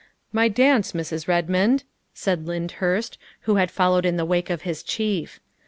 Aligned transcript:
"My 0.33 0.47
dance, 0.47 0.93
Mrs. 0.93 1.27
Redmond," 1.27 1.83
said 2.11 2.47
Lyndhurst, 2.47 3.19
who 3.41 3.57
had 3.57 3.69
followed 3.69 4.03
in 4.03 4.17
the 4.17 4.25
wake 4.25 4.49
of 4.49 4.63
his 4.63 4.81
chief. 4.81 5.39